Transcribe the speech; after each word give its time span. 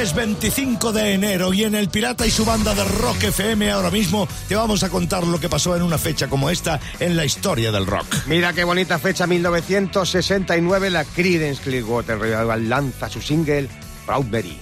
Es 0.00 0.14
25 0.14 0.92
de 0.92 1.14
enero 1.14 1.54
y 1.54 1.64
en 1.64 1.74
El 1.74 1.88
Pirata 1.88 2.26
y 2.26 2.30
su 2.30 2.44
banda 2.44 2.74
de 2.74 2.84
Rock 2.84 3.24
FM 3.24 3.70
ahora 3.70 3.90
mismo 3.90 4.28
te 4.46 4.54
vamos 4.54 4.82
a 4.82 4.90
contar 4.90 5.26
lo 5.26 5.40
que 5.40 5.48
pasó 5.48 5.74
en 5.74 5.82
una 5.82 5.96
fecha 5.96 6.28
como 6.28 6.50
esta 6.50 6.78
en 7.00 7.16
la 7.16 7.24
historia 7.24 7.72
del 7.72 7.86
rock. 7.86 8.06
Mira 8.26 8.52
qué 8.52 8.64
bonita 8.64 8.98
fecha, 8.98 9.26
1969, 9.26 10.90
la 10.90 11.04
Creedence 11.04 11.62
Clearwater 11.62 12.18
Revival 12.18 12.68
lanza 12.68 13.08
su 13.08 13.22
single 13.22 13.68
Proudberry 14.04 14.60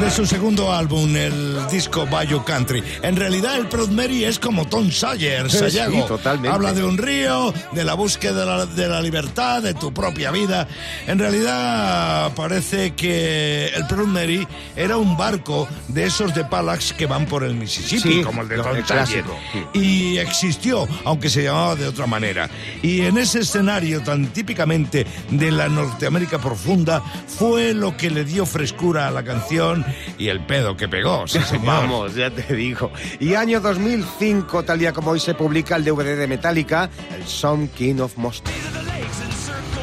de 0.00 0.10
su 0.10 0.26
segundo 0.26 0.72
álbum, 0.72 1.16
el 1.16 1.66
disco 1.70 2.06
Bayou 2.06 2.44
Country. 2.44 2.82
En 3.02 3.16
realidad, 3.16 3.56
el 3.56 3.66
Proud 3.66 3.88
Mary 3.88 4.24
es 4.24 4.38
como 4.38 4.66
Tom 4.68 4.90
Sawyer, 4.92 5.50
Sayago. 5.50 6.04
totalmente. 6.04 6.48
Habla 6.48 6.72
de 6.72 6.84
un 6.84 6.96
río, 6.96 7.52
de 7.72 7.84
la 7.84 7.94
búsqueda 7.94 8.66
de 8.66 8.88
la, 8.88 9.00
libertad, 9.00 9.62
de 9.62 9.74
tu 9.74 9.92
propia 9.92 10.30
vida. 10.30 10.68
En 11.06 11.18
realidad, 11.18 12.32
parece 12.36 12.92
que 12.92 13.66
el 13.74 13.86
Proud 13.86 14.06
Mary 14.06 14.46
era 14.76 14.96
un 14.96 15.16
barco 15.16 15.66
de 15.88 16.04
esos 16.04 16.34
de 16.34 16.44
Palax 16.44 16.92
que 16.92 17.06
van 17.06 17.26
por 17.26 17.42
el 17.42 17.54
Mississippi, 17.54 18.22
como 18.22 18.42
el 18.42 18.48
de 18.48 18.56
Tom 18.58 18.84
Sawyer. 18.86 19.24
Y 19.72 20.18
existió, 20.18 20.86
aunque 21.04 21.28
se 21.28 21.42
llamaba 21.42 21.74
de 21.74 21.88
otra 21.88 22.06
manera. 22.06 22.48
Y 22.82 23.00
en 23.00 23.18
ese 23.18 23.40
escenario 23.40 24.00
tan 24.02 24.26
típicamente 24.28 25.06
de 25.30 25.50
la 25.50 25.68
Norteamérica 25.68 26.38
profunda, 26.38 27.02
fue 27.26 27.74
lo 27.74 27.96
que 27.96 28.10
le 28.10 28.24
dio 28.24 28.46
frescura 28.46 29.08
a 29.08 29.10
la 29.10 29.24
canción 29.24 29.87
y 30.18 30.28
el 30.28 30.40
pedo 30.40 30.76
que 30.76 30.88
pegó, 30.88 31.26
sí. 31.26 31.38
Vamos, 31.64 32.14
ya 32.14 32.30
te 32.30 32.54
digo. 32.54 32.90
Y 33.20 33.34
año 33.34 33.60
2005, 33.60 34.64
tal 34.64 34.78
día 34.78 34.92
como 34.92 35.10
hoy 35.10 35.20
se 35.20 35.34
publica 35.34 35.76
el 35.76 35.84
DVD 35.84 36.16
de 36.16 36.26
Metallica, 36.26 36.90
el 37.14 37.26
Song 37.26 37.68
King 37.68 38.00
of 38.00 38.16
Monsters. 38.16 38.87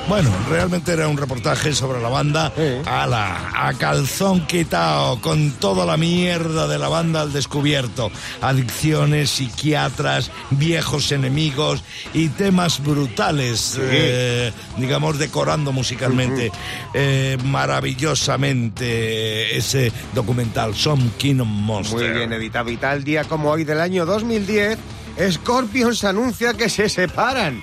Bueno, 0.08 0.30
realmente 0.50 0.94
era 0.94 1.08
un 1.08 1.18
reportaje 1.18 1.74
sobre 1.74 2.00
la 2.00 2.10
banda 2.10 2.54
a 2.86 3.08
la 3.08 3.68
a 3.68 3.74
calzón 3.74 4.46
quitado, 4.46 5.20
con 5.20 5.50
toda 5.54 5.84
la 5.84 5.98
mierda 5.98 6.68
de 6.68 6.78
la 6.78 6.90
banda 6.90 7.22
al 7.22 7.34
descubierto. 7.34 8.12
Adicciones, 8.40 9.32
psiquiatras, 9.32 10.30
viejos 10.52 11.12
enemigos 11.12 11.84
y 12.14 12.30
temas 12.30 12.84
brutales, 12.84 13.80
eh, 13.82 14.54
digamos, 14.78 15.18
decorando 15.18 15.72
musicalmente 15.72 16.52
eh, 16.94 17.40
maravillosamente 17.44 19.58
ese 19.58 19.92
documental, 20.14 20.76
Some 20.76 21.14
Kingdom 21.18 21.50
Monster. 21.50 21.98
Muy 21.98 22.10
bien 22.10 22.32
editado 22.32 22.70
y 22.70 22.78
tal 22.78 23.04
día 23.04 23.24
como 23.24 23.50
hoy 23.50 23.64
del 23.64 23.82
año 23.82 24.06
2010, 24.06 24.78
Scorpions 25.32 26.04
anuncia 26.04 26.54
que 26.54 26.70
se 26.70 26.90
separan. 26.90 27.60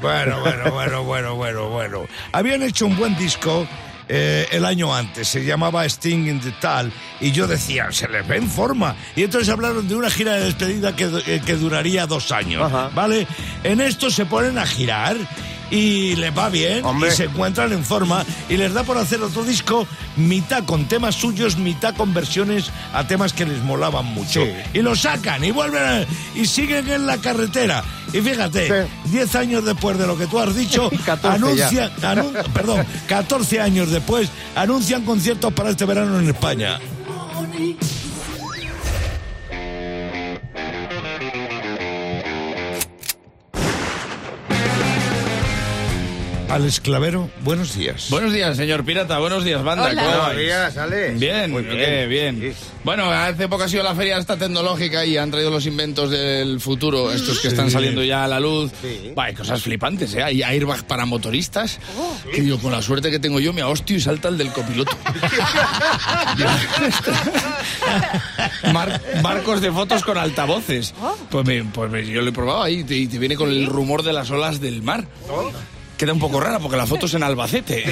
Bueno, 0.00 0.40
bueno, 0.40 0.72
bueno, 0.72 1.04
bueno, 1.04 1.36
bueno, 1.36 1.68
bueno. 1.68 2.06
Habían 2.32 2.62
hecho 2.62 2.86
un 2.86 2.96
buen 2.96 3.16
disco 3.16 3.66
eh, 4.08 4.48
el 4.50 4.64
año 4.64 4.92
antes, 4.94 5.28
se 5.28 5.44
llamaba 5.44 5.84
Sting 5.84 6.26
in 6.26 6.40
the 6.40 6.50
Tal, 6.60 6.92
y 7.20 7.30
yo 7.30 7.46
decía, 7.46 7.90
se 7.92 8.08
les 8.08 8.26
ve 8.26 8.36
en 8.38 8.50
forma. 8.50 8.96
Y 9.14 9.22
entonces 9.22 9.48
hablaron 9.48 9.86
de 9.86 9.94
una 9.94 10.10
gira 10.10 10.34
de 10.34 10.46
despedida 10.46 10.96
que, 10.96 11.04
eh, 11.26 11.40
que 11.44 11.54
duraría 11.54 12.06
dos 12.06 12.32
años, 12.32 12.70
¿vale? 12.94 13.26
En 13.62 13.80
esto 13.80 14.10
se 14.10 14.26
ponen 14.26 14.58
a 14.58 14.66
girar 14.66 15.16
y 15.72 16.14
les 16.16 16.36
va 16.36 16.50
bien 16.50 16.84
y 16.84 17.10
se 17.10 17.24
encuentran 17.24 17.72
en 17.72 17.82
forma 17.82 18.24
y 18.48 18.58
les 18.58 18.74
da 18.74 18.84
por 18.84 18.98
hacer 18.98 19.22
otro 19.22 19.42
disco 19.42 19.86
mitad 20.16 20.64
con 20.64 20.84
temas 20.84 21.14
suyos, 21.14 21.56
mitad 21.56 21.96
con 21.96 22.12
versiones 22.12 22.70
a 22.92 23.06
temas 23.06 23.32
que 23.32 23.46
les 23.46 23.62
molaban 23.62 24.04
mucho. 24.04 24.42
Y 24.74 24.82
lo 24.82 24.94
sacan 24.94 25.42
y 25.42 25.50
vuelven 25.50 26.06
y 26.34 26.44
siguen 26.44 26.88
en 26.90 27.06
la 27.06 27.16
carretera. 27.16 27.82
Y 28.12 28.20
fíjate, 28.20 28.86
10 29.06 29.34
años 29.34 29.64
después 29.64 29.96
de 29.96 30.06
lo 30.06 30.18
que 30.18 30.26
tú 30.26 30.38
has 30.38 30.54
dicho, 30.54 30.90
anuncian, 31.22 31.90
perdón, 32.52 32.84
14 33.08 33.60
años 33.60 33.90
después, 33.90 34.28
anuncian 34.54 35.02
conciertos 35.04 35.52
para 35.54 35.70
este 35.70 35.86
verano 35.86 36.20
en 36.20 36.28
España. 36.28 36.78
Al 46.52 46.66
esclavero, 46.66 47.30
buenos 47.44 47.74
días. 47.74 48.08
Buenos 48.10 48.30
días, 48.34 48.58
señor 48.58 48.84
pirata, 48.84 49.18
buenos 49.18 49.42
días, 49.42 49.64
banda. 49.64 49.86
Buenos 49.86 50.36
días, 50.36 50.76
Ale. 50.76 51.14
Bien, 51.14 51.50
Muy 51.50 51.62
bien, 51.62 52.08
bien. 52.10 52.54
Bueno, 52.84 53.10
hace 53.10 53.48
poco 53.48 53.64
ha 53.64 53.68
sido 53.68 53.82
la 53.82 53.94
feria 53.94 54.18
esta 54.18 54.36
tecnológica 54.36 55.02
y 55.06 55.16
han 55.16 55.30
traído 55.30 55.50
los 55.50 55.64
inventos 55.64 56.10
del 56.10 56.60
futuro, 56.60 57.10
estos 57.10 57.40
que 57.40 57.48
están 57.48 57.70
saliendo 57.70 58.04
ya 58.04 58.24
a 58.24 58.28
la 58.28 58.38
luz. 58.38 58.70
Sí. 58.82 59.14
hay 59.16 59.32
cosas 59.34 59.62
flipantes, 59.62 60.12
¿eh? 60.14 60.22
Hay 60.22 60.42
airbag 60.42 60.84
para 60.84 61.06
motoristas, 61.06 61.78
oh. 61.98 62.18
que 62.30 62.44
yo 62.44 62.58
con 62.58 62.70
la 62.72 62.82
suerte 62.82 63.10
que 63.10 63.18
tengo 63.18 63.40
yo 63.40 63.54
me 63.54 63.62
hostio 63.62 63.96
y 63.96 64.00
salta 64.00 64.28
el 64.28 64.36
del 64.36 64.52
copiloto. 64.52 64.94
marcos 69.22 69.62
de 69.62 69.72
fotos 69.72 70.02
con 70.02 70.18
altavoces. 70.18 70.92
Oh. 71.00 71.16
Pues, 71.30 71.64
pues 71.72 72.08
yo 72.08 72.20
lo 72.20 72.28
he 72.28 72.32
probado 72.32 72.62
ahí 72.62 72.84
y 72.86 73.06
te, 73.06 73.18
viene 73.18 73.36
con 73.36 73.48
el 73.48 73.64
rumor 73.66 74.02
de 74.02 74.12
las 74.12 74.30
olas 74.30 74.60
del 74.60 74.82
mar. 74.82 75.06
Oh 75.30 75.50
queda 76.02 76.14
un 76.14 76.18
poco 76.18 76.40
rara 76.40 76.58
porque 76.58 76.76
la 76.76 76.84
foto 76.84 77.06
es 77.06 77.14
en 77.14 77.22
Albacete. 77.22 77.84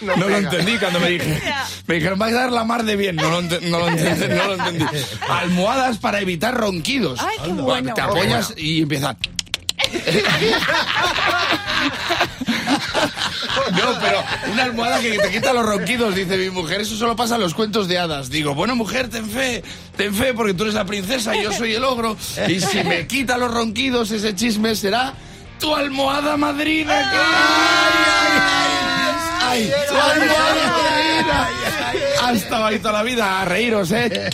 no, 0.00 0.16
lo 0.16 0.34
entendí 0.34 0.78
cuando 0.78 1.00
me 1.00 1.10
dije. 1.10 1.42
Me 1.86 1.96
dijeron, 1.96 2.18
vais 2.18 2.34
a 2.34 2.40
dar 2.40 2.52
la 2.52 2.64
mar 2.64 2.82
de 2.82 2.96
bien. 2.96 3.16
No 3.16 3.28
lo, 3.28 3.40
entendí, 3.40 3.68
no 3.68 3.78
lo 3.78 3.88
entendí. 4.54 4.86
Almohadas 5.28 5.98
para 5.98 6.20
evitar 6.20 6.54
ronquidos. 6.54 7.20
Te 7.94 8.00
apoyas 8.00 8.54
y 8.56 8.80
empieza. 8.80 9.18
Pero 14.00 14.22
una 14.52 14.64
almohada 14.64 15.00
que 15.00 15.18
te 15.18 15.30
quita 15.30 15.52
los 15.52 15.66
ronquidos, 15.66 16.14
dice 16.14 16.36
mi 16.36 16.50
mujer. 16.50 16.80
Eso 16.82 16.96
solo 16.96 17.16
pasa 17.16 17.36
en 17.36 17.40
los 17.42 17.54
cuentos 17.54 17.88
de 17.88 17.98
hadas. 17.98 18.30
Digo, 18.30 18.54
bueno, 18.54 18.76
mujer, 18.76 19.08
ten 19.08 19.28
fe, 19.28 19.62
ten 19.96 20.14
fe, 20.14 20.34
porque 20.34 20.54
tú 20.54 20.64
eres 20.64 20.74
la 20.74 20.84
princesa 20.84 21.36
y 21.36 21.42
yo 21.42 21.52
soy 21.52 21.74
el 21.74 21.84
ogro. 21.84 22.16
Y 22.48 22.60
si 22.60 22.82
me 22.84 23.06
quita 23.06 23.38
los 23.38 23.52
ronquidos, 23.52 24.10
ese 24.10 24.34
chisme 24.34 24.74
será 24.74 25.14
tu 25.60 25.74
almohada 25.74 26.36
madrina. 26.36 27.12
¡Ay, 29.40 29.70
tu 29.88 29.94
almohada 29.94 30.72
madrina! 30.72 31.48
Hasta 32.22 32.66
ahí 32.66 32.78
toda 32.78 32.92
la 32.92 33.02
vida 33.02 33.40
a 33.40 33.44
reíros, 33.44 33.90
¿eh? 33.92 34.30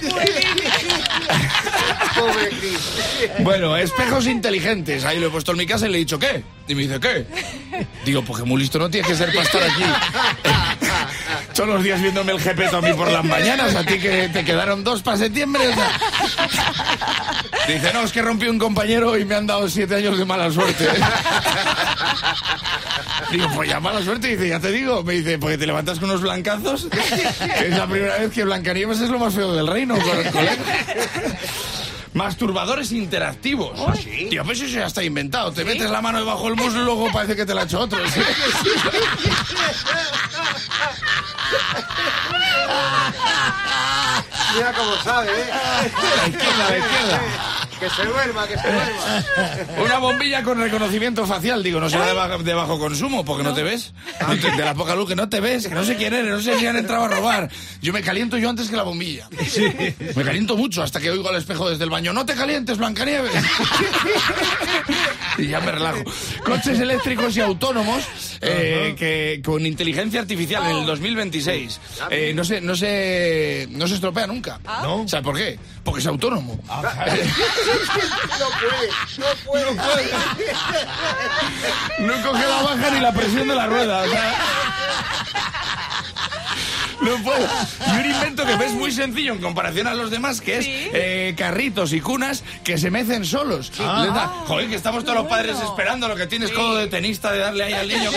Bueno, 3.40 3.76
espejos 3.76 4.26
inteligentes. 4.26 5.04
Ahí 5.04 5.18
lo 5.18 5.28
he 5.28 5.30
puesto 5.30 5.52
en 5.52 5.58
mi 5.58 5.66
casa 5.66 5.86
y 5.86 5.90
le 5.90 5.96
he 5.96 6.00
dicho, 6.00 6.18
¿qué? 6.18 6.42
Y 6.68 6.74
me 6.74 6.82
dice, 6.82 7.00
¿qué? 7.00 7.26
Digo, 8.04 8.22
pues 8.22 8.40
que 8.40 8.46
muy 8.46 8.60
listo 8.60 8.78
no 8.78 8.88
tienes 8.90 9.10
que 9.10 9.16
ser 9.16 9.28
para 9.28 9.42
estar 9.42 9.62
aquí. 9.62 9.84
Todos 11.54 11.68
los 11.68 11.84
días 11.84 12.00
viéndome 12.00 12.32
el 12.32 12.40
jepeto 12.40 12.78
a 12.78 12.82
mí 12.82 12.92
por 12.92 13.10
las 13.10 13.24
mañanas, 13.24 13.74
a 13.74 13.84
ti 13.84 13.98
que 13.98 14.28
te 14.28 14.44
quedaron 14.44 14.82
dos 14.82 15.02
para 15.02 15.16
septiembre. 15.16 15.64
Dice, 17.66 17.92
no, 17.92 18.02
es 18.02 18.12
que 18.12 18.22
rompí 18.22 18.46
un 18.46 18.58
compañero 18.58 19.18
y 19.18 19.24
me 19.24 19.34
han 19.34 19.46
dado 19.46 19.68
siete 19.68 19.94
años 19.96 20.18
de 20.18 20.24
mala 20.24 20.50
suerte. 20.50 20.86
Digo, 23.30 23.48
pues 23.54 23.68
ya 23.68 23.80
mala 23.80 24.02
suerte. 24.02 24.28
Dice, 24.28 24.48
ya 24.48 24.60
te 24.60 24.70
digo. 24.70 25.02
Me 25.02 25.14
dice, 25.14 25.38
porque 25.38 25.58
te 25.58 25.66
levantas 25.66 25.98
con 25.98 26.10
unos 26.10 26.22
blancazos. 26.22 26.88
Es 27.64 27.76
la 27.76 27.86
primera 27.86 28.18
vez 28.18 28.30
que 28.32 28.44
Blancanieves 28.44 29.00
es 29.00 29.08
lo 29.08 29.18
más 29.18 29.34
feo 29.34 29.54
del 29.54 29.66
reino. 29.66 29.96
Masturbadores 32.12 32.92
interactivos. 32.92 33.72
¿Oh, 33.78 33.92
sí? 33.94 34.28
Tío, 34.30 34.44
pues 34.44 34.60
eso 34.60 34.78
ya 34.78 34.86
está 34.86 35.02
inventado. 35.02 35.50
Te 35.52 35.64
metes 35.64 35.90
la 35.90 36.00
mano 36.00 36.18
debajo 36.18 36.44
del 36.44 36.56
muslo 36.56 36.82
y 36.82 36.84
luego 36.84 37.10
parece 37.12 37.34
que 37.34 37.44
te 37.46 37.54
la 37.54 37.62
ha 37.62 37.64
hecho 37.64 37.80
otro. 37.80 37.98
Mira 44.54 44.72
cómo 44.72 44.94
sabe, 45.02 45.26
¿eh? 45.26 45.50
la 46.16 46.28
izquierda, 46.28 46.70
la 46.70 46.78
izquierda. 46.78 47.20
Que 47.84 47.90
se 47.90 48.04
duerma, 48.06 48.46
que 48.46 48.56
se 48.56 48.66
duerma. 48.66 49.84
Una 49.84 49.98
bombilla 49.98 50.42
con 50.42 50.58
reconocimiento 50.58 51.26
facial, 51.26 51.62
digo, 51.62 51.80
no 51.80 51.90
será 51.90 52.06
de 52.06 52.54
bajo, 52.54 52.78
consumo, 52.78 53.26
porque 53.26 53.42
no, 53.42 53.52
te 53.52 53.62
ves. 53.62 53.92
De 54.56 54.64
la 54.64 54.74
poca 54.74 54.94
luz 54.94 55.08
que 55.08 55.14
no 55.14 55.28
te 55.28 55.40
ves, 55.40 55.66
que 55.66 55.74
no 55.74 55.84
sé 55.84 55.96
quién 55.96 56.14
eres, 56.14 56.30
no 56.30 56.40
sé 56.40 56.58
si 56.58 56.66
han 56.66 56.76
entrado 56.76 57.04
a 57.04 57.08
robar. 57.08 57.50
Yo 57.82 57.92
me 57.92 58.00
caliento 58.00 58.38
yo 58.38 58.48
antes 58.48 58.70
que 58.70 58.76
la 58.76 58.84
bombilla. 58.84 59.28
Me 60.16 60.24
caliento 60.24 60.56
mucho 60.56 60.82
hasta 60.82 60.98
que 60.98 61.10
oigo 61.10 61.28
al 61.28 61.36
espejo 61.36 61.68
desde 61.68 61.84
el 61.84 61.90
baño. 61.90 62.14
No 62.14 62.24
te 62.24 62.34
calientes, 62.34 62.78
Blancanieves. 62.78 63.32
y 65.38 65.48
ya 65.48 65.60
me 65.60 65.72
relajo. 65.72 66.04
Coches 66.42 66.80
eléctricos 66.80 67.36
y 67.36 67.40
autónomos 67.40 68.02
eh, 68.40 68.94
que 68.98 69.42
con 69.44 69.66
inteligencia 69.66 70.20
artificial 70.20 70.64
en 70.70 70.78
el 70.78 70.86
2026 70.86 71.80
eh, 72.10 72.32
no 72.34 72.44
se 72.44 72.60
no 72.60 72.76
se 72.76 73.68
no 73.70 73.86
se 73.86 73.94
estropea 73.94 74.26
nunca. 74.26 74.58
¿No? 74.64 75.06
¿Sabes 75.06 75.24
por 75.24 75.36
qué? 75.36 75.58
Porque 75.84 76.00
es 76.00 76.06
autónomo. 76.06 76.58
no 76.66 76.80
puede, 78.58 78.88
no 79.18 79.26
puede. 79.44 79.66
No, 79.66 79.82
puede. 79.84 80.10
no 81.98 82.14
coge 82.26 82.48
la 82.48 82.62
baja 82.62 82.90
ni 82.90 83.00
la 83.00 83.12
presión 83.12 83.48
de 83.48 83.54
la 83.54 83.66
rueda. 83.66 84.02
No 87.04 87.22
puedo. 87.22 87.48
Y 87.86 88.00
un 88.00 88.10
invento 88.14 88.46
que 88.46 88.56
ves 88.56 88.72
muy 88.72 88.92
sencillo 88.92 89.32
en 89.32 89.40
comparación 89.40 89.86
a 89.86 89.94
los 89.94 90.10
demás, 90.10 90.40
que 90.40 90.58
es 90.58 90.66
eh, 90.68 91.34
carritos 91.36 91.92
y 91.92 92.00
cunas 92.00 92.42
que 92.62 92.78
se 92.78 92.90
mecen 92.90 93.24
solos. 93.24 93.70
joder, 94.46 94.68
que 94.68 94.74
estamos 94.76 95.04
todos 95.04 95.18
los 95.18 95.26
padres 95.26 95.56
esperando 95.60 96.08
lo 96.08 96.16
que 96.16 96.26
tienes 96.26 96.50
codo 96.52 96.76
de 96.76 96.86
tenista 96.86 97.32
de 97.32 97.38
darle 97.38 97.64
ahí 97.64 97.72
al 97.72 97.88
niño. 97.88 98.10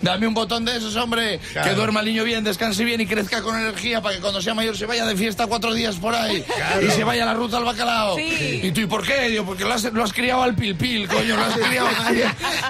Dame 0.00 0.26
un 0.26 0.34
botón 0.34 0.64
de 0.64 0.76
esos, 0.76 0.96
hombre. 0.96 1.40
Que 1.62 1.70
duerma 1.74 2.00
el 2.00 2.06
niño 2.06 2.24
bien, 2.24 2.44
descanse 2.44 2.84
bien 2.84 3.00
y 3.00 3.06
crezca 3.06 3.42
con 3.42 3.58
energía 3.58 4.00
para 4.00 4.14
que 4.14 4.20
cuando 4.20 4.40
sea 4.40 4.54
mayor 4.54 4.76
se 4.76 4.86
vaya 4.86 5.04
de 5.06 5.16
fiesta 5.16 5.46
cuatro 5.46 5.74
días 5.74 5.96
por 5.96 6.14
ahí. 6.14 6.44
Y 6.82 6.90
se 6.90 7.04
vaya 7.04 7.24
a 7.24 7.26
la 7.26 7.34
ruta 7.34 7.58
al 7.58 7.64
bacalao. 7.64 8.18
¿Y 8.18 8.70
tú, 8.72 8.80
¿y 8.80 8.86
por 8.86 9.06
qué? 9.06 9.28
Digo, 9.28 9.44
porque 9.44 9.64
lo 9.64 9.74
has, 9.74 9.84
lo 9.92 10.04
has 10.04 10.12
criado 10.12 10.42
al 10.42 10.54
pilpil, 10.54 11.08
coño, 11.08 11.36
lo 11.36 11.44
has 11.44 11.54
criado. 11.54 11.88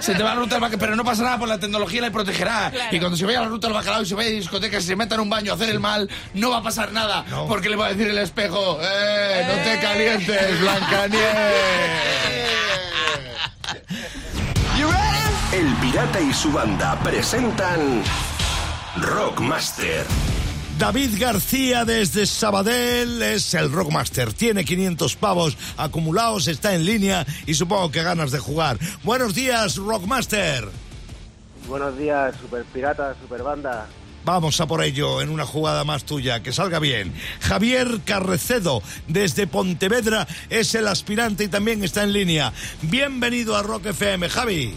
se 0.00 0.14
te 0.14 0.22
va 0.22 0.32
a 0.32 0.34
la 0.34 0.40
ruta 0.40 0.56
al 0.56 0.61
bacalao, 0.61 0.81
pero 0.81 0.96
no 0.96 1.05
pasa 1.05 1.22
nada, 1.22 1.38
por 1.38 1.49
la 1.49 1.58
tecnología 1.58 2.02
le 2.02 2.11
protegerá. 2.11 2.72
Y 2.90 2.99
cuando 2.99 3.17
se 3.17 3.25
vaya 3.26 3.38
a 3.40 3.43
la 3.43 3.49
ruta 3.49 3.67
al 3.67 3.72
bacalao 3.75 4.02
y 4.02 4.06
se 4.06 4.14
vaya 4.14 4.28
a 4.28 4.32
discotecas 4.32 4.84
y 4.84 4.87
se 4.88 4.96
meta 4.96 5.10
un 5.19 5.31
baño 5.31 5.53
a 5.53 5.55
hacer 5.55 5.71
el 5.71 5.81
mal, 5.81 6.09
no 6.35 6.51
va 6.51 6.59
a 6.59 6.62
pasar 6.62 6.93
nada. 6.93 7.25
Porque 7.49 7.71
le 7.71 7.77
va 7.77 7.87
a 7.87 7.89
decir 7.89 8.09
el 8.09 8.19
espejo, 8.19 8.79
¡eh! 8.83 9.47
¡No 9.49 9.55
te 9.65 9.81
calientes, 9.81 10.61
Blancanieves! 10.61 12.51
El 15.53 15.75
Pirata 15.75 16.21
y 16.21 16.33
su 16.33 16.53
banda 16.53 16.97
presentan 17.03 18.05
Rockmaster. 18.99 20.07
David 20.79 21.11
García 21.19 21.85
desde 21.85 22.25
Sabadell 22.25 23.21
es 23.21 23.53
el 23.55 23.73
Rockmaster. 23.73 24.33
Tiene 24.33 24.65
500 24.65 25.17
pavos 25.17 25.59
acumulados, 25.77 26.47
está 26.47 26.75
en 26.75 26.85
línea 26.85 27.27
y 27.47 27.55
supongo 27.55 27.91
que 27.91 28.05
ganas 28.05 28.31
de 28.31 28.39
jugar. 28.39 28.79
Buenos 29.03 29.35
días, 29.35 29.77
Rockmaster. 29.77 30.69
Buenos 31.67 31.99
días, 31.99 32.37
Super 32.41 32.65
Pirata, 32.67 33.17
Super 33.21 33.43
Banda. 33.43 33.89
Vamos 34.25 34.61
a 34.61 34.67
por 34.67 34.82
ello 34.82 35.22
en 35.22 35.31
una 35.31 35.46
jugada 35.46 35.84
más 35.84 36.05
tuya, 36.05 36.43
que 36.43 36.52
salga 36.52 36.78
bien. 36.78 37.12
Javier 37.40 38.00
Carrecedo, 38.05 38.82
desde 39.08 39.46
Pontevedra, 39.46 40.26
es 40.50 40.75
el 40.75 40.88
aspirante 40.88 41.44
y 41.44 41.49
también 41.49 41.82
está 41.82 42.02
en 42.02 42.12
línea. 42.12 42.52
Bienvenido 42.82 43.56
a 43.56 43.62
Rock 43.62 43.87
FM, 43.87 44.28
Javi. 44.28 44.75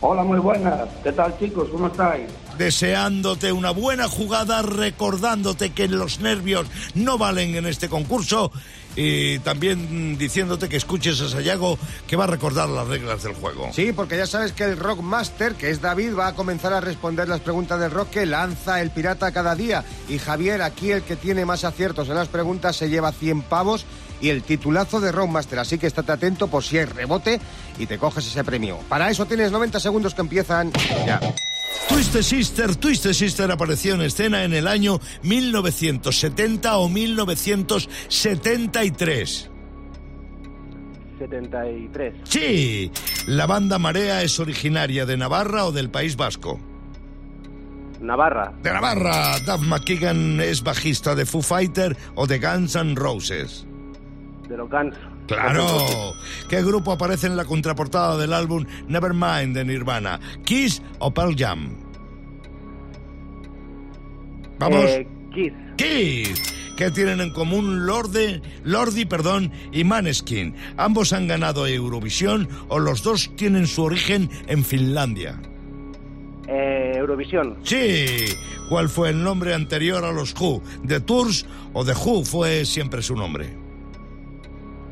Hola, 0.00 0.22
muy 0.22 0.38
buenas. 0.38 0.88
¿Qué 1.02 1.10
tal, 1.10 1.36
chicos? 1.38 1.68
¿Cómo 1.70 1.88
estáis? 1.88 2.26
Deseándote 2.56 3.50
una 3.52 3.70
buena 3.70 4.08
jugada, 4.08 4.62
recordándote 4.62 5.70
que 5.70 5.88
los 5.88 6.20
nervios 6.20 6.66
no 6.94 7.18
valen 7.18 7.56
en 7.56 7.66
este 7.66 7.88
concurso 7.88 8.52
y 8.96 9.38
también 9.40 10.16
diciéndote 10.16 10.68
que 10.68 10.76
escuches 10.76 11.20
a 11.20 11.28
Sayago 11.28 11.78
que 12.06 12.16
va 12.16 12.24
a 12.24 12.28
recordar 12.28 12.68
las 12.68 12.88
reglas 12.88 13.22
del 13.22 13.34
juego. 13.34 13.70
Sí, 13.72 13.92
porque 13.92 14.16
ya 14.16 14.26
sabes 14.26 14.52
que 14.52 14.64
el 14.64 14.78
Rockmaster, 14.78 15.54
que 15.54 15.70
es 15.70 15.80
David, 15.80 16.14
va 16.18 16.28
a 16.28 16.34
comenzar 16.34 16.72
a 16.72 16.80
responder 16.80 17.28
las 17.28 17.40
preguntas 17.40 17.78
del 17.78 17.90
rock 17.90 18.10
que 18.10 18.26
lanza 18.26 18.80
el 18.80 18.90
pirata 18.90 19.30
cada 19.32 19.54
día. 19.54 19.84
Y 20.08 20.18
Javier, 20.18 20.62
aquí 20.62 20.90
el 20.90 21.02
que 21.02 21.16
tiene 21.16 21.44
más 21.44 21.64
aciertos 21.64 22.08
en 22.08 22.14
las 22.14 22.28
preguntas, 22.28 22.76
se 22.76 22.88
lleva 22.88 23.12
100 23.12 23.42
pavos 23.42 23.84
y 24.20 24.30
el 24.30 24.42
titulazo 24.42 25.00
de 25.00 25.12
Rockmaster. 25.12 25.58
Así 25.58 25.78
que 25.78 25.86
estate 25.86 26.12
atento 26.12 26.48
por 26.48 26.64
si 26.64 26.78
hay 26.78 26.86
rebote 26.86 27.40
y 27.78 27.86
te 27.86 27.98
coges 27.98 28.26
ese 28.26 28.44
premio. 28.44 28.78
Para 28.88 29.10
eso 29.10 29.26
tienes 29.26 29.52
90 29.52 29.78
segundos 29.78 30.14
que 30.14 30.22
empiezan 30.22 30.72
ya. 31.06 31.20
Twisted 31.88 32.22
Sister, 32.22 32.76
Twisted 32.76 33.12
Sister 33.12 33.50
apareció 33.50 33.94
en 33.94 34.02
escena 34.02 34.44
en 34.44 34.54
el 34.54 34.66
año 34.66 35.00
1970 35.22 36.78
o 36.78 36.88
1973. 36.88 39.50
73. 41.18 42.14
Sí, 42.24 42.90
la 43.26 43.46
banda 43.46 43.78
Marea 43.78 44.22
es 44.22 44.38
originaria 44.38 45.06
de 45.06 45.16
Navarra 45.16 45.64
o 45.64 45.72
del 45.72 45.90
País 45.90 46.16
Vasco. 46.16 46.60
Navarra. 48.00 48.52
De 48.62 48.72
Navarra, 48.72 49.38
Duff 49.40 49.62
McKagan 49.62 50.40
es 50.40 50.62
bajista 50.62 51.14
de 51.14 51.24
Foo 51.24 51.42
Fighter 51.42 51.96
o 52.14 52.26
de 52.26 52.38
Guns 52.38 52.76
N' 52.76 52.94
Roses. 52.94 53.65
De 54.48 54.56
los 54.56 54.70
Guns. 54.70 54.94
Claro. 55.26 55.66
¿Qué 56.48 56.62
grupo 56.62 56.92
aparece 56.92 57.26
en 57.26 57.36
la 57.36 57.44
contraportada 57.44 58.16
del 58.16 58.32
álbum 58.32 58.64
Nevermind 58.86 59.56
de 59.56 59.64
Nirvana? 59.64 60.20
¿Kiss 60.44 60.82
o 60.98 61.12
Pearl 61.12 61.34
Jam? 61.36 61.74
Vamos. 64.58 64.84
Eh, 64.84 65.08
Kiss. 65.34 65.52
Kiss. 65.76 66.56
¿Qué 66.76 66.90
tienen 66.90 67.20
en 67.20 67.30
común 67.30 67.86
Lorde, 67.86 68.42
Lordi 68.62 69.06
perdón, 69.06 69.50
y 69.72 69.84
Maneskin? 69.84 70.54
¿Ambos 70.76 71.14
han 71.14 71.26
ganado 71.26 71.66
Eurovisión 71.66 72.48
o 72.68 72.78
los 72.78 73.02
dos 73.02 73.30
tienen 73.34 73.66
su 73.66 73.82
origen 73.82 74.28
en 74.46 74.62
Finlandia? 74.62 75.40
Eh, 76.46 76.92
Eurovisión. 76.96 77.56
Sí. 77.62 78.26
¿Cuál 78.68 78.88
fue 78.88 79.08
el 79.08 79.24
nombre 79.24 79.54
anterior 79.54 80.04
a 80.04 80.12
los 80.12 80.34
Who? 80.38 80.62
¿The 80.86 81.00
Tours 81.00 81.46
o 81.72 81.84
The 81.84 81.92
Who 81.92 82.24
fue 82.24 82.64
siempre 82.66 83.00
su 83.00 83.16
nombre? 83.16 83.65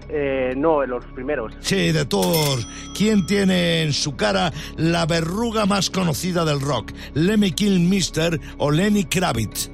Eh, 0.09 0.55
no, 0.57 0.85
los 0.85 1.05
primeros. 1.07 1.53
Sí, 1.61 1.93
de 1.93 2.05
todos. 2.05 2.67
¿Quién 2.97 3.27
tiene 3.27 3.83
en 3.83 3.93
su 3.93 4.17
cara 4.17 4.53
la 4.77 5.07
verruga 5.07 5.67
más 5.67 5.91
conocida 5.91 6.45
del 6.45 6.61
rock? 6.61 6.93
¿Lemmy 7.15 7.53
Kilmister 7.53 8.41
o 8.59 8.71
Lenny 8.71 9.05
Kravitz? 9.05 9.71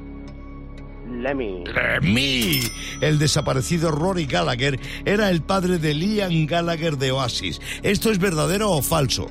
Lemmy. 1.10 1.64
Lemmy. 1.64 2.60
El 3.00 3.18
desaparecido 3.18 3.90
Rory 3.90 4.26
Gallagher 4.26 4.78
era 5.04 5.30
el 5.30 5.42
padre 5.42 5.78
de 5.78 5.94
Liam 5.94 6.46
Gallagher 6.46 6.96
de 6.96 7.10
Oasis. 7.12 7.60
¿Esto 7.82 8.10
es 8.10 8.18
verdadero 8.18 8.70
o 8.70 8.82
falso? 8.82 9.30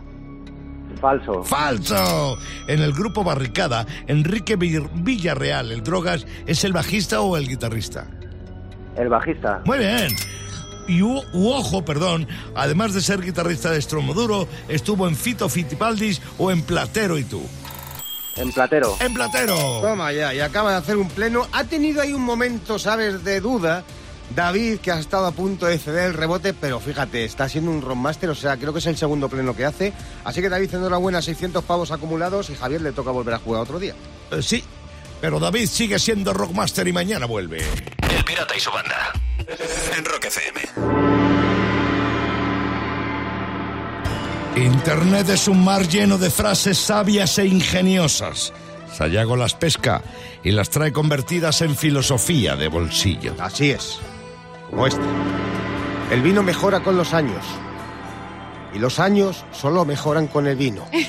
Falso. 0.99 1.43
¡Falso! 1.43 2.37
En 2.67 2.81
el 2.81 2.91
grupo 2.91 3.23
Barricada, 3.23 3.85
Enrique 4.07 4.57
Villarreal, 4.57 5.71
el 5.71 5.81
Drogas, 5.81 6.27
¿es 6.45 6.65
el 6.65 6.73
bajista 6.73 7.21
o 7.21 7.37
el 7.37 7.47
guitarrista? 7.47 8.05
El 8.97 9.07
bajista. 9.07 9.61
Muy 9.65 9.77
bien 9.77 10.09
y 10.89 11.03
u, 11.03 11.23
ojo, 11.33 11.85
perdón, 11.85 12.27
además 12.55 12.93
de 12.93 13.01
ser 13.01 13.21
guitarrista 13.21 13.71
de 13.71 13.81
Stromoduro, 13.81 14.47
estuvo 14.67 15.07
en 15.07 15.15
Fito 15.15 15.47
Fitipaldis 15.47 16.21
o 16.37 16.51
en 16.51 16.63
Platero 16.63 17.17
y 17.17 17.23
tú. 17.23 17.41
En 18.35 18.51
Platero. 18.51 18.97
En 18.99 19.13
Platero. 19.13 19.55
Toma 19.81 20.11
ya, 20.11 20.33
y 20.33 20.39
acaba 20.39 20.71
de 20.71 20.77
hacer 20.77 20.97
un 20.97 21.09
pleno. 21.09 21.47
Ha 21.51 21.65
tenido 21.65 22.01
ahí 22.01 22.13
un 22.13 22.23
momento, 22.23 22.79
¿sabes?, 22.79 23.23
de 23.23 23.39
duda. 23.39 23.83
David, 24.35 24.79
que 24.79 24.91
ha 24.91 24.99
estado 24.99 25.25
a 25.25 25.31
punto 25.31 25.65
de 25.65 25.79
ceder 25.79 26.05
el 26.05 26.13
rebote, 26.13 26.53
pero 26.53 26.79
fíjate, 26.79 27.25
está 27.25 27.49
siendo 27.49 27.71
un 27.71 27.81
rockmaster, 27.81 28.29
o 28.29 28.35
sea, 28.35 28.57
creo 28.57 28.71
que 28.71 28.79
es 28.79 28.85
el 28.85 28.95
segundo 28.95 29.27
pleno 29.27 29.55
que 29.55 29.65
hace. 29.65 29.91
Así 30.23 30.39
que 30.39 30.49
David, 30.49 30.75
enhorabuena, 30.75 31.21
600 31.21 31.63
pavos 31.63 31.91
acumulados 31.91 32.49
y 32.51 32.55
Javier 32.55 32.81
le 32.81 32.91
toca 32.91 33.09
volver 33.09 33.33
a 33.33 33.39
jugar 33.39 33.63
otro 33.63 33.79
día. 33.79 33.95
Eh, 34.31 34.41
sí, 34.43 34.63
pero 35.19 35.39
David 35.39 35.67
sigue 35.67 35.97
siendo 35.97 36.31
rockmaster 36.31 36.87
y 36.87 36.93
mañana 36.93 37.25
vuelve. 37.25 37.57
El 37.57 38.23
pirata 38.23 38.55
y 38.55 38.59
su 38.59 38.71
banda 38.71 39.13
en 39.97 40.05
Rock 40.05 40.25
FM. 40.25 40.61
Internet 44.55 45.29
es 45.29 45.47
un 45.47 45.63
mar 45.63 45.87
lleno 45.87 46.17
de 46.17 46.29
frases 46.29 46.77
sabias 46.77 47.37
e 47.39 47.45
ingeniosas. 47.45 48.53
Sayago 48.93 49.35
las 49.35 49.53
pesca 49.53 50.01
y 50.43 50.51
las 50.51 50.69
trae 50.69 50.91
convertidas 50.91 51.61
en 51.61 51.75
filosofía 51.75 52.55
de 52.55 52.67
bolsillo. 52.67 53.35
Así 53.39 53.71
es, 53.71 53.99
como 54.69 54.85
esta. 54.85 55.01
El 56.11 56.21
vino 56.21 56.43
mejora 56.43 56.81
con 56.81 56.97
los 56.97 57.13
años. 57.13 57.43
Y 58.73 58.79
los 58.79 58.99
años 58.99 59.45
solo 59.51 59.83
mejoran 59.85 60.27
con 60.27 60.45
el 60.45 60.55
vino. 60.55 60.85
y 60.91 61.03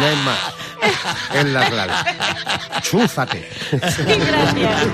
no 0.00 0.06
hay 0.06 0.16
más. 0.24 0.38
Es 1.34 1.44
la 1.46 1.68
clave. 1.68 1.92
Chúfate. 2.82 3.46
Gracias. 3.72 4.86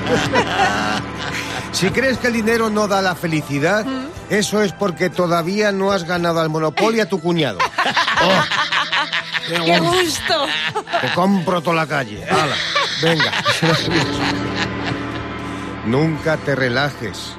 Si 1.73 1.91
crees 1.91 2.19
que 2.19 2.29
el 2.29 2.35
dinero 2.35 2.71
no 2.71 2.87
da 2.87 3.03
la 3.03 3.15
felicidad, 3.15 3.85
eso 4.31 4.63
es 4.63 4.73
porque 4.73 5.11
todavía 5.11 5.73
no 5.73 5.91
has 5.91 6.05
ganado 6.05 6.41
al 6.41 6.49
monopolio 6.49 7.03
a 7.03 7.07
tu 7.07 7.21
cuñado. 7.21 7.59
Oh, 8.25 9.65
¡Qué 9.65 9.81
gusto! 9.81 10.47
Te 11.01 11.09
compro 11.15 11.61
toda 11.61 11.75
la 11.75 11.87
calle. 11.89 12.25
Hala, 12.25 12.55
venga. 13.03 13.33
Nunca 15.87 16.37
te 16.37 16.55
relajes. 16.55 17.33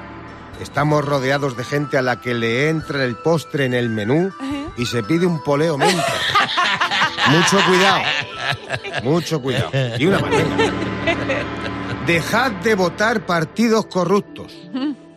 Estamos 0.60 1.02
rodeados 1.02 1.56
de 1.56 1.64
gente 1.64 1.96
a 1.96 2.02
la 2.02 2.20
que 2.20 2.34
le 2.34 2.68
entra 2.68 3.04
el 3.04 3.16
postre 3.16 3.64
en 3.64 3.72
el 3.72 3.88
menú 3.88 4.30
y 4.76 4.84
se 4.84 5.02
pide 5.02 5.24
un 5.24 5.42
poleo 5.42 5.78
menta. 5.78 6.04
Mucho 7.28 7.58
cuidado. 7.66 8.02
Mucho 9.02 9.40
cuidado. 9.40 9.70
Y 9.98 10.04
una 10.04 10.18
venga. 10.18 11.63
Dejad 12.06 12.52
de 12.62 12.74
votar 12.74 13.24
partidos 13.24 13.86
corruptos. 13.86 14.52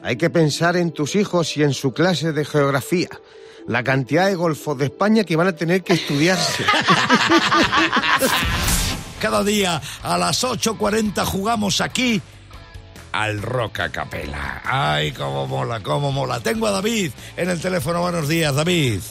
Hay 0.02 0.16
que 0.16 0.30
pensar 0.30 0.78
en 0.78 0.92
tus 0.92 1.16
hijos 1.16 1.58
y 1.58 1.64
en 1.64 1.74
su 1.74 1.92
clase 1.92 2.32
de 2.32 2.46
geografía. 2.46 3.10
La 3.68 3.84
cantidad 3.84 4.28
de 4.28 4.36
golfos 4.36 4.78
de 4.78 4.86
España 4.86 5.26
que 5.26 5.36
van 5.36 5.48
a 5.48 5.56
tener 5.56 5.84
que 5.84 5.94
estudiarse. 5.94 6.64
Cada 9.22 9.44
día 9.44 9.82
a 10.02 10.18
las 10.18 10.46
8.40 10.46 11.26
jugamos 11.26 11.82
aquí 11.82 12.22
al 13.12 13.42
Roca 13.42 13.92
Capela. 13.92 14.62
Ay, 14.64 15.12
cómo 15.12 15.46
mola, 15.46 15.82
cómo 15.82 16.14
mola. 16.14 16.40
Tengo 16.40 16.68
a 16.68 16.72
David 16.72 17.12
en 17.36 17.50
el 17.50 17.60
teléfono. 17.60 18.00
Buenos 18.00 18.30
días, 18.30 18.56
David. 18.56 19.02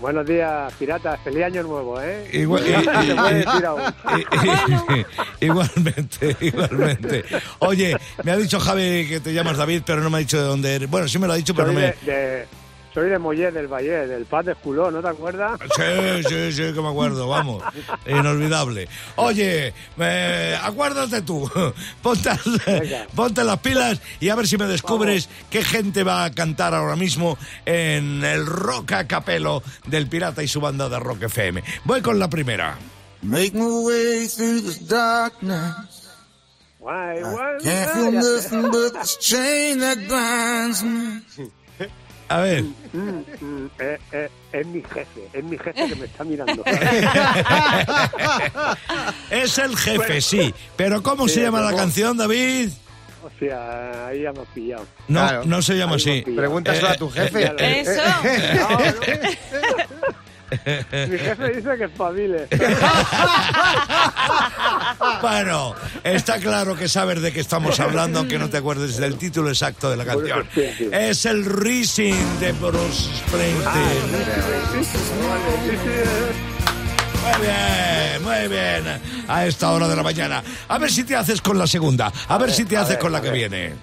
Buenos 0.00 0.26
días, 0.26 0.72
piratas. 0.78 1.20
Feliz 1.22 1.44
año 1.44 1.62
nuevo, 1.62 2.00
¿eh? 2.00 2.26
Igual- 2.32 2.64
igualmente, 5.40 6.36
igualmente. 6.40 7.24
Oye, 7.58 7.96
me 8.24 8.32
ha 8.32 8.36
dicho 8.36 8.58
Javi 8.58 9.06
que 9.08 9.20
te 9.20 9.34
llamas 9.34 9.58
David, 9.58 9.82
pero 9.84 10.00
no 10.00 10.08
me 10.08 10.16
ha 10.16 10.20
dicho 10.20 10.38
de 10.38 10.44
dónde 10.44 10.74
eres. 10.74 10.90
Bueno, 10.90 11.06
sí 11.06 11.18
me 11.18 11.26
lo 11.26 11.34
ha 11.34 11.36
dicho, 11.36 11.54
pero 11.54 11.68
no 11.68 11.74
me... 11.74 11.82
de, 11.82 11.94
de- 12.12 12.46
soy 12.92 13.08
de 13.08 13.18
Mollet 13.18 13.52
del 13.52 13.68
Valle, 13.68 14.06
del 14.06 14.26
Paz 14.26 14.46
de 14.46 14.54
Juló, 14.54 14.90
¿no 14.90 15.00
te 15.00 15.08
acuerdas? 15.08 15.60
Sí, 15.76 16.22
sí, 16.28 16.52
sí, 16.52 16.72
que 16.72 16.80
me 16.80 16.88
acuerdo, 16.88 17.28
vamos. 17.28 17.62
Inolvidable. 18.06 18.88
Oye, 19.16 19.72
eh, 19.98 20.58
acuérdate 20.62 21.22
tú. 21.22 21.48
Ponte, 22.02 22.30
ponte 23.14 23.44
las 23.44 23.58
pilas 23.58 24.00
y 24.18 24.28
a 24.28 24.34
ver 24.34 24.46
si 24.46 24.56
me 24.56 24.66
descubres 24.66 25.28
qué 25.50 25.62
gente 25.62 26.02
va 26.02 26.24
a 26.24 26.32
cantar 26.32 26.74
ahora 26.74 26.96
mismo 26.96 27.38
en 27.64 28.24
el 28.24 28.46
rock 28.46 28.92
a 28.92 29.06
capelo 29.06 29.62
del 29.86 30.08
Pirata 30.08 30.42
y 30.42 30.48
su 30.48 30.60
banda 30.60 30.88
de 30.88 30.98
Rock 30.98 31.24
FM. 31.24 31.62
Voy 31.84 32.00
con 32.02 32.18
la 32.18 32.28
primera. 32.28 32.76
Make 33.22 33.52
my 33.54 33.84
way 33.84 34.26
through 34.26 34.62
this 34.62 34.88
darkness. 34.88 36.08
Guay, 36.80 37.20
guay, 37.20 37.62
Can't 37.62 37.90
ah, 37.90 37.94
feel 37.94 38.12
nothing 38.12 38.70
but 38.70 38.94
this 38.94 39.16
chain 39.18 39.78
that 39.80 40.08
binds 40.08 40.82
me. 40.82 41.50
A 42.30 42.38
ver. 42.42 42.62
Mm, 42.92 43.24
mm, 43.40 43.70
eh, 43.80 43.98
eh, 44.12 44.28
es 44.52 44.66
mi 44.66 44.80
jefe, 44.82 45.28
es 45.32 45.42
mi 45.44 45.58
jefe 45.58 45.88
que 45.88 45.96
me 45.96 46.04
está 46.06 46.22
mirando. 46.24 46.62
Es 49.30 49.58
el 49.58 49.76
jefe, 49.76 50.20
sí. 50.20 50.54
Pero 50.76 51.02
¿cómo 51.02 51.26
se 51.28 51.42
llama 51.42 51.60
la 51.60 51.74
canción, 51.76 52.16
David? 52.16 52.70
O 53.22 53.30
sea, 53.38 54.06
ahí 54.06 54.22
ya 54.22 54.32
me 54.32 54.40
has 54.42 54.48
pillado. 54.48 54.86
No, 55.08 55.20
Claro. 55.20 55.42
no 55.44 55.60
se 55.62 55.74
llama 55.76 55.96
Ahí 55.96 56.00
así. 56.22 56.22
Pregúntaselo 56.32 56.88
Eh, 56.88 56.92
a 56.92 56.94
tu 56.96 57.10
jefe. 57.10 57.44
eh, 57.58 57.80
Eso. 57.80 58.02
No, 58.54 58.78
no. 58.78 59.00
Mi 61.08 61.18
jefe 61.18 61.48
dice 61.54 61.76
que 61.78 61.84
espabile. 61.84 62.48
Bueno, 65.20 65.74
está 66.02 66.38
claro 66.38 66.76
que 66.76 66.88
sabes 66.88 67.20
de 67.20 67.32
qué 67.32 67.40
estamos 67.40 67.78
hablando, 67.80 68.20
aunque 68.20 68.38
no 68.38 68.48
te 68.48 68.56
acuerdes 68.58 68.96
del 68.96 69.16
título 69.16 69.48
exacto 69.48 69.90
de 69.90 69.96
la 69.96 70.04
canción. 70.04 70.46
Sí. 70.54 70.88
Es 70.92 71.26
el 71.26 71.44
Rising 71.44 72.38
de 72.40 72.52
Bruce 72.52 73.10
Springsteen. 73.18 74.30
Muy 77.22 77.46
bien, 77.46 78.22
muy 78.22 78.48
bien. 78.48 79.00
A 79.28 79.46
esta 79.46 79.70
hora 79.72 79.88
de 79.88 79.96
la 79.96 80.02
mañana. 80.02 80.42
A 80.68 80.78
ver 80.78 80.90
si 80.90 81.04
te 81.04 81.14
haces 81.14 81.40
con 81.40 81.58
la 81.58 81.66
segunda. 81.66 82.12
A 82.28 82.38
ver 82.38 82.50
si 82.50 82.64
te 82.64 82.76
haces 82.76 82.96
con 82.96 83.12
la 83.12 83.20
que 83.20 83.30
viene. 83.30 83.74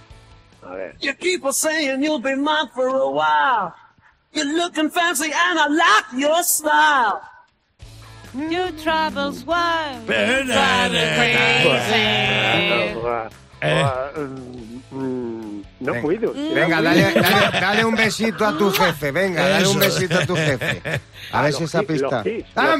A 0.63 0.71
ver. 0.71 0.95
You 0.99 1.13
keep 1.15 1.45
on 1.45 1.53
saying 1.53 2.01
you'll 2.01 2.19
be 2.21 2.35
mine 2.35 2.69
for 2.73 2.87
a 2.87 3.09
while. 3.09 3.73
You're 4.33 4.57
looking 4.57 4.89
fancy 4.89 5.31
and 5.31 5.59
I 5.59 5.67
like 5.67 6.19
your 6.21 6.43
style. 6.43 7.21
Your 8.33 8.71
troubles 8.83 9.43
won't 9.45 10.09
Eh, 10.09 10.43
drive 10.43 10.91
me 10.91 10.99
crazy. 11.15 12.03
Eh. 13.59 13.73
Ah, 13.79 14.11
no 15.79 15.91
Venga. 15.93 16.01
puedo. 16.01 16.33
Venga, 16.33 16.81
dale, 16.81 17.13
dale, 17.13 17.59
dale 17.59 17.83
un 17.85 17.95
besito 17.95 18.45
a 18.45 18.51
tu 18.57 18.71
jefe. 18.71 19.11
Venga, 19.11 19.47
dale 19.47 19.67
un 19.67 19.79
besito 19.79 20.19
a 20.19 20.25
tu 20.25 20.35
jefe. 20.35 20.81
A 21.31 21.41
ver 21.41 21.51
los 21.51 21.57
si 21.57 21.63
esa 21.65 21.81
pista. 21.83 22.23
Ah. 22.55 22.75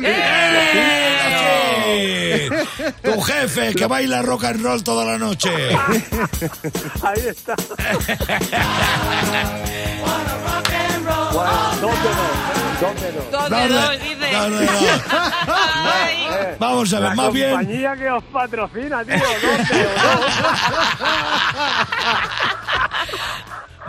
¡Sí! 1.84 2.50
Tu 3.04 3.22
jefe 3.22 3.74
que 3.74 3.86
baila 3.88 4.22
rock 4.22 4.44
and 4.46 4.62
roll 4.64 4.84
toda 4.84 5.04
la 5.06 5.18
noche. 5.18 5.50
Ahí 7.04 7.28
está. 7.28 7.56
Bueno, 12.80 12.94
dos 12.94 13.02
de 13.02 13.12
dos, 13.12 13.32
dos 13.32 13.50
de 13.50 13.50
dos. 13.50 13.50
Dos 13.50 13.50
de 13.50 13.56
Dale, 13.56 13.76
dos, 13.76 14.00
dice. 14.02 14.86
Eh, 16.40 16.56
Vamos 16.60 16.94
a 16.94 17.00
ver, 17.00 17.10
la 17.10 17.16
más 17.16 17.34
bien. 17.34 17.50
compañía 17.52 17.96
que 17.96 18.10
os 18.12 18.24
patrocina, 18.26 19.04
tío, 19.06 19.16
dos 19.16 19.70
de 19.70 19.84
dos. 19.84 20.26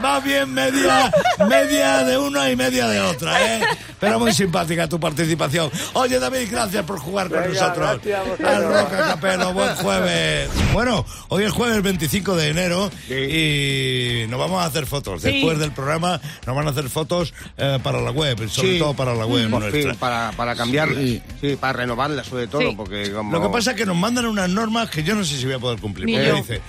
Más 0.01 0.23
bien 0.23 0.55
media, 0.55 1.11
media 1.49 2.05
de 2.05 2.19
una 2.19 2.49
y 2.51 2.57
media 2.57 2.87
de 2.87 3.01
otra, 3.01 3.43
¿eh? 3.43 3.67
Pero 4.01 4.19
muy 4.21 4.33
simpática 4.33 4.89
tu 4.89 5.01
participación. 5.01 5.71
Oye, 5.95 6.19
David, 6.19 6.49
gracias 6.51 6.85
por 6.85 6.99
jugar 6.99 7.29
con 7.29 7.41
Venga, 7.43 7.49
nosotros. 7.55 8.01
gracias 8.05 8.19
a 8.19 8.23
vosotros. 8.23 8.51
El 8.53 8.63
Rock 8.65 8.93
a 8.93 9.07
Capelo, 9.15 9.53
buen 9.53 9.75
jueves. 9.77 10.51
Bueno, 10.73 11.05
hoy 11.29 11.45
es 11.45 11.53
jueves 11.53 11.83
25 11.83 12.37
de 12.37 12.49
enero 12.49 12.91
y 13.09 14.27
nos 14.29 14.39
vamos 14.39 14.63
a 14.63 14.67
hacer 14.67 14.87
fotos. 14.87 15.23
Sí. 15.23 15.33
Después 15.33 15.59
del 15.59 15.73
programa 15.73 16.21
nos 16.47 16.55
van 16.57 16.67
a 16.67 16.71
hacer 16.71 16.89
fotos 16.89 17.35
eh, 17.57 17.79
para 17.83 18.01
la 18.01 18.11
web, 18.11 18.49
sobre 18.49 18.73
Sí. 18.75 18.79
todo 18.79 18.95
para 18.95 19.15
la 19.15 19.27
web 19.27 19.51
Por 19.51 19.61
nuestra. 19.63 19.91
fin, 19.93 19.99
para, 19.99 20.33
para 20.37 20.55
cambiarla. 20.55 20.99
Sí. 21.01 21.23
Sí. 21.41 21.57
para 21.57 21.73
renovarla 21.73 22.25
sobre 22.25 22.47
todo, 22.47 22.61
Sí. 22.63 22.75
porque 22.77 23.11
como... 23.13 23.33
Lo 23.33 23.43
que 23.43 23.49
pasa 23.49 23.71
es 23.73 23.77
que 23.77 23.87
nos 23.87 23.97
mandan 23.97 24.27
unas 24.27 24.49
normas 24.49 24.91
que 24.91 25.03
yo 25.03 25.15
no 25.15 25.25
sé 25.25 25.37
si 25.37 25.45
voy 25.45 25.55
a 25.55 25.59
poder 25.59 25.81
cumplir. 25.81 26.07
Ni 26.07 26.13
porque 26.15 26.29
yo. 26.29 26.37
dice 26.37 26.61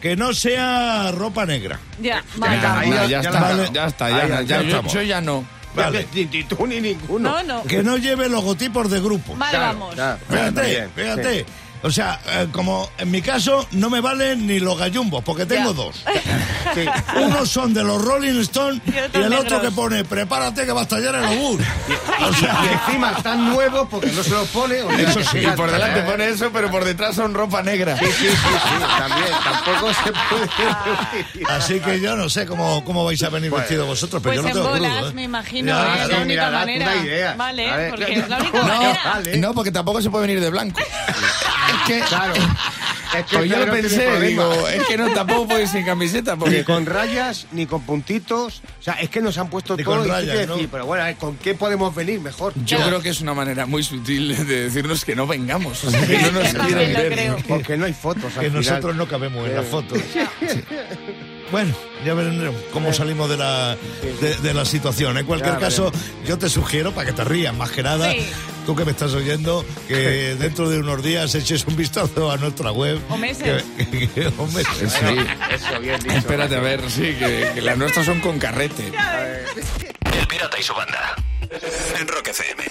que 0.00 0.16
no 0.16 0.32
sea 0.34 1.10
ropa 1.12 1.46
negra. 1.46 1.78
Ya, 2.00 2.24
Ya, 2.40 2.84
ya- 2.84 2.84
ya 2.84 3.06
ya 3.06 3.20
está, 3.20 3.40
vale. 3.40 3.70
ya 3.72 3.86
está, 3.86 4.10
ya, 4.10 4.26
ya 4.28 4.42
ya, 4.42 4.60
yo, 4.62 4.66
estamos. 4.68 4.92
yo 4.92 5.02
ya 5.02 5.20
no. 5.20 5.44
Vale. 5.74 6.06
Ni, 6.14 6.24
ni 6.26 6.44
tú 6.44 6.66
ni 6.66 6.80
ninguno. 6.80 7.30
No, 7.30 7.42
no. 7.42 7.62
Que 7.64 7.82
no 7.82 7.96
lleve 7.96 8.28
logotipos 8.28 8.90
de 8.90 9.00
grupo. 9.00 9.34
Vale, 9.36 9.50
Claro, 9.56 9.66
vamos. 9.78 9.94
claro, 9.94 10.18
Fíjate, 10.28 10.88
fíjate. 10.94 11.38
sí. 11.40 11.46
O 11.84 11.90
sea, 11.90 12.20
eh, 12.28 12.46
como 12.52 12.88
en 12.98 13.10
mi 13.10 13.20
caso 13.22 13.66
no 13.72 13.90
me 13.90 14.00
valen 14.00 14.46
ni 14.46 14.60
los 14.60 14.78
gallumbos, 14.78 15.22
porque 15.24 15.46
tengo 15.46 15.70
Ya. 15.70 15.76
dos. 15.76 16.04
Sí. 16.74 16.86
Unos 17.20 17.50
son 17.50 17.74
de 17.74 17.82
los 17.82 18.00
Rolling 18.02 18.40
Stones 18.40 18.80
Y 18.86 18.90
y, 18.92 18.98
otros 19.00 19.26
el 19.26 19.32
otro 19.34 19.42
negros. 19.42 19.60
que 19.62 19.70
pone 19.72 20.04
prepárate 20.04 20.64
que 20.64 20.72
va 20.72 20.80
a 20.80 20.82
estallar 20.84 21.16
el 21.16 21.24
obús. 21.24 21.60
O 21.60 22.30
Y 22.30 22.34
sea, 22.34 22.58
encima 22.86 23.10
están 23.16 23.52
nuevos 23.52 23.88
porque 23.90 24.06
no 24.12 24.22
se 24.22 24.30
los 24.30 24.48
pone. 24.48 24.80
o 24.80 24.88
sea, 24.90 25.00
Eso 25.00 25.18
que 25.18 25.24
sí, 25.24 25.30
fíjate, 25.38 25.56
Por 25.56 25.70
delante 25.70 26.00
¿eh? 26.00 26.02
pone 26.04 26.28
eso, 26.30 26.50
pero 26.50 26.70
por 26.70 26.84
detrás 26.84 27.14
son 27.16 27.34
ropa 27.34 27.62
negra. 27.62 27.98
Sí, 27.98 28.06
sí, 28.06 28.12
sí, 28.28 28.28
sí, 28.28 28.84
también. 28.98 29.28
Tampoco 29.44 29.92
se 29.92 30.12
puede. 30.12 31.46
así 31.50 31.80
que 31.80 32.00
yo 32.00 32.16
no 32.16 32.30
sé 32.30 32.46
cómo, 32.46 32.82
cómo 32.84 33.04
vais 33.04 33.22
a 33.22 33.28
venir 33.28 33.50
vestidos 33.50 33.86
vosotros, 33.86 34.22
pero 34.22 34.34
Pues 34.34 34.36
yo 34.36 34.42
no 34.42 34.48
en 34.48 34.54
tengo 34.54 34.68
bolas, 34.70 34.96
crudo, 34.96 35.10
¿eh? 35.10 35.14
me 35.14 35.22
imagino, 35.24 35.66
Ya, 35.72 35.96
¿eh? 35.96 36.02
es 36.04 36.08
la 36.08 36.16
única 36.16 36.24
mira, 36.26 36.50
date 36.50 36.58
manera. 36.78 36.92
una 36.92 37.04
idea. 37.04 37.34
Vale, 37.36 37.86
porque 37.90 38.12
es 38.14 38.28
la 38.28 38.38
única 38.38 38.58
no, 38.62 38.64
manera. 38.68 39.00
vale. 39.04 39.36
No, 39.38 39.52
porque 39.54 39.70
tampoco 39.72 40.00
se 40.00 40.08
puede 40.10 40.26
venir 40.28 40.40
de 40.40 40.48
blanco. 40.50 40.80
es 41.74 41.86
que, 41.86 42.00
Claro. 42.08 42.34
Es 42.34 43.26
que 43.26 43.36
pues 43.36 43.50
yo 43.50 43.58
lo 43.66 43.70
pensé, 43.72 44.20
digo, 44.22 44.68
es 44.68 44.86
que 44.86 44.96
no, 44.96 45.10
tampoco 45.10 45.46
puedo 45.48 45.60
ir 45.60 45.68
sin 45.68 45.84
camiseta, 45.84 46.32
Ni 46.34 46.40
porque 46.40 46.64
con 46.64 46.86
rayas, 46.86 47.46
ni 47.52 47.66
con 47.66 47.82
puntitos. 47.82 48.62
O 48.80 48.82
sea, 48.82 48.94
es 48.94 49.10
que 49.10 49.20
nos 49.20 49.36
han 49.36 49.50
puesto 49.50 49.76
Ni 49.76 49.84
todo 49.84 49.98
con 49.98 50.06
y 50.06 50.10
rayas, 50.10 50.48
decir, 50.48 50.68
pero 50.72 50.86
bueno, 50.86 51.02
a 51.04 51.06
ver, 51.08 51.16
¿con 51.16 51.36
qué 51.36 51.54
podemos 51.54 51.94
venir 51.94 52.20
mejor? 52.20 52.54
yo 52.64 52.78
Ya. 52.78 52.86
creo 52.86 53.02
que 53.02 53.10
es 53.10 53.20
una 53.20 53.34
manera 53.34 53.66
muy 53.66 53.82
sutil 53.82 54.34
de 54.46 54.62
decirnos 54.64 55.04
que 55.04 55.14
no 55.14 55.26
vengamos, 55.26 55.84
o 55.84 55.90
sea, 55.90 56.06
que 56.06 56.18
no 56.22 56.30
nos 56.32 56.52
lo 56.54 56.64
ver. 56.64 57.36
Porque 57.46 57.76
no 57.76 57.84
hay 57.84 57.92
fotos. 57.92 58.24
al 58.36 58.40
Que 58.44 58.46
final. 58.50 58.64
nosotros 58.64 58.96
no 58.96 59.06
cabemos 59.06 59.44
en 59.46 59.52
Eh. 59.52 59.56
las 59.56 59.66
fotos. 59.66 59.98
Sí. 60.48 60.64
Bueno, 61.50 61.74
ya 62.04 62.14
veremos 62.14 62.54
cómo 62.72 62.94
salimos 62.94 63.28
de 63.28 63.36
la, 63.36 63.76
de, 64.22 64.36
de 64.36 64.54
la 64.54 64.64
situación. 64.64 65.18
En 65.18 65.26
cualquier 65.26 65.54
Ya 65.54 65.60
caso, 65.60 65.92
yo 66.26 66.38
te 66.38 66.48
sugiero, 66.48 66.92
para 66.92 67.06
que 67.08 67.12
te 67.12 67.24
rías 67.24 67.54
más 67.54 67.70
que 67.70 67.82
nada, 67.82 68.10
Sí. 68.10 68.20
Tú 68.66 68.74
que 68.76 68.84
me 68.84 68.90
estás 68.92 69.12
oyendo, 69.14 69.64
que 69.88 70.34
dentro 70.38 70.68
de 70.68 70.78
unos 70.78 71.02
días 71.02 71.34
eches 71.34 71.66
un 71.66 71.76
vistazo 71.76 72.30
a 72.30 72.36
nuestra 72.36 72.72
web. 72.72 72.98
O 73.10 73.16
meses. 73.16 73.64
Que- 73.76 74.08
que- 74.08 74.26
o 74.38 74.46
meses. 74.48 74.92
Sí. 74.92 75.16
Eso, 75.54 75.80
bien 75.80 76.00
dicho. 76.00 76.16
Espérate 76.16 76.56
a 76.56 76.60
ver, 76.60 76.80
sí, 76.90 77.14
que, 77.18 77.50
que 77.54 77.60
las 77.62 77.76
nuestras 77.76 78.06
son 78.06 78.20
con 78.20 78.38
carrete. 78.38 78.86
El 78.88 80.26
Pirata 80.28 80.58
y 80.58 80.62
su 80.62 80.74
banda. 80.74 81.14
En 82.00 82.08
Rock 82.08 82.28
FM. 82.28 82.64